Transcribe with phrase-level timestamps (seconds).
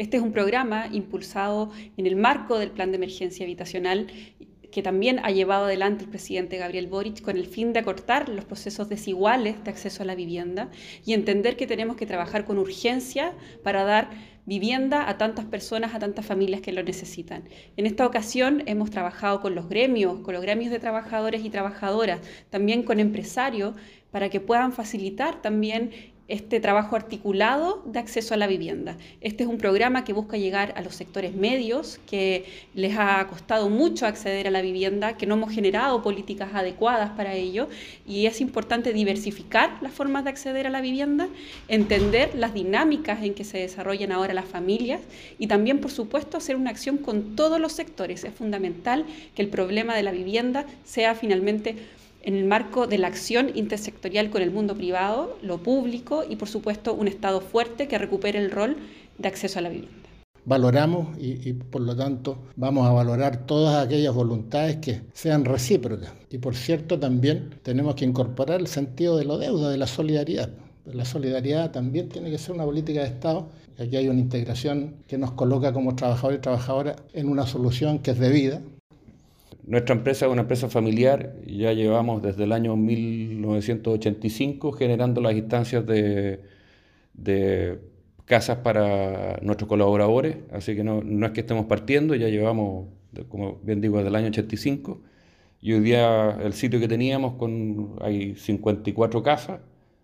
[0.00, 4.06] Este es un programa impulsado en el marco del Plan de Emergencia Habitacional
[4.72, 8.46] que también ha llevado adelante el presidente Gabriel Boric con el fin de acortar los
[8.46, 10.70] procesos desiguales de acceso a la vivienda
[11.04, 14.08] y entender que tenemos que trabajar con urgencia para dar
[14.46, 17.44] vivienda a tantas personas, a tantas familias que lo necesitan.
[17.76, 22.20] En esta ocasión hemos trabajado con los gremios, con los gremios de trabajadores y trabajadoras,
[22.48, 23.74] también con empresarios,
[24.10, 25.90] para que puedan facilitar también
[26.30, 28.96] este trabajo articulado de acceso a la vivienda.
[29.20, 33.68] Este es un programa que busca llegar a los sectores medios, que les ha costado
[33.68, 37.68] mucho acceder a la vivienda, que no hemos generado políticas adecuadas para ello,
[38.06, 41.28] y es importante diversificar las formas de acceder a la vivienda,
[41.66, 45.00] entender las dinámicas en que se desarrollan ahora las familias
[45.38, 48.22] y también, por supuesto, hacer una acción con todos los sectores.
[48.22, 49.04] Es fundamental
[49.34, 51.74] que el problema de la vivienda sea finalmente
[52.22, 56.48] en el marco de la acción intersectorial con el mundo privado, lo público y, por
[56.48, 58.76] supuesto, un Estado fuerte que recupere el rol
[59.18, 60.00] de acceso a la vivienda.
[60.44, 66.12] Valoramos y, por lo tanto vamos a valorar todas aquellas voluntades que sean recíprocas.
[66.30, 70.50] Y por cierto también tenemos que incorporar el sentido de lo deuda, de la solidaridad.
[70.86, 73.48] La solidaridad también tiene que ser una política de Estado.
[73.78, 78.12] Aquí hay una integración que nos coloca como trabajadores y trabajadoras en una solución que
[78.12, 78.62] es debida,
[79.70, 85.86] nuestra empresa es una empresa familiar, ya llevamos desde el año 1985 generando las instancias
[85.86, 86.40] de,
[88.24, 92.88] casas para nuestros colaboradores, así que no, es que estemos partiendo, ya llevamos,
[93.28, 95.02] como bien digo, desde el año 85.
[95.60, 99.60] Y hoy día el sitio que teníamos, con, hay 54 casas,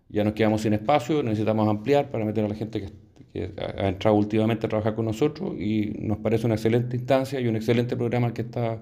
[0.07, 2.93] ya nos quedamos sin espacio, necesitamos ampliar para meter a la gente que,
[3.33, 7.47] que ha entrado últimamente a trabajar con nosotros y nos parece una excelente instancia y
[7.49, 8.81] un excelente programa que está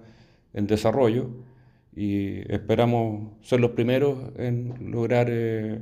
[0.56, 1.30] en desarrollo
[1.96, 5.80] y esperamos ser los primeros en lograr eh,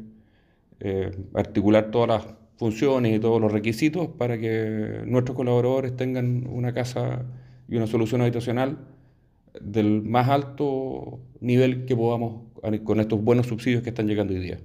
[0.79, 6.73] eh, articular todas las funciones y todos los requisitos para que nuestros colaboradores tengan una
[6.73, 7.25] casa
[7.69, 8.79] y una solución habitacional
[9.61, 12.41] del más alto nivel que podamos
[12.83, 14.59] con estos buenos subsidios que están llegando hoy día.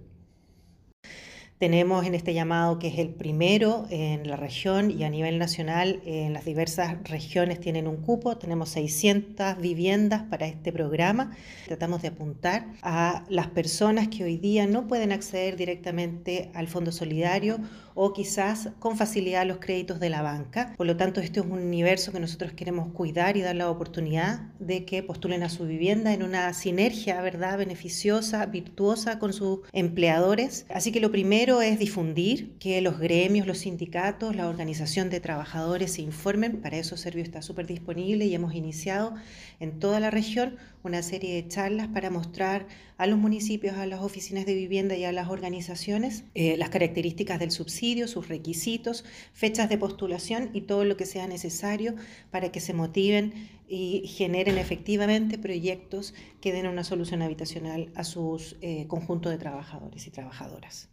[1.58, 6.00] Tenemos en este llamado que es el primero en la región y a nivel nacional
[6.06, 8.38] en las diversas regiones tienen un cupo.
[8.38, 11.36] Tenemos 600 viviendas para este programa.
[11.66, 16.92] Tratamos de apuntar a las personas que hoy día no pueden acceder directamente al Fondo
[16.92, 17.58] Solidario
[18.00, 20.72] o quizás con facilidad los créditos de la banca.
[20.76, 24.38] Por lo tanto, este es un universo que nosotros queremos cuidar y dar la oportunidad
[24.60, 30.64] de que postulen a su vivienda en una sinergia, ¿verdad?, beneficiosa, virtuosa con sus empleadores.
[30.68, 35.94] Así que lo primero es difundir que los gremios, los sindicatos, la organización de trabajadores
[35.94, 36.60] se informen.
[36.60, 39.16] Para eso Servio está súper disponible y hemos iniciado
[39.58, 42.66] en toda la región una serie de charlas para mostrar
[42.96, 47.38] a los municipios, a las oficinas de vivienda y a las organizaciones eh, las características
[47.38, 51.94] del subsidio, sus requisitos, fechas de postulación y todo lo que sea necesario
[52.30, 58.56] para que se motiven y generen efectivamente proyectos que den una solución habitacional a sus
[58.60, 60.88] eh, conjuntos de trabajadores y trabajadoras.